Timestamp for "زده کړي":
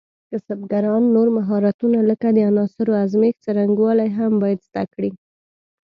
4.67-5.11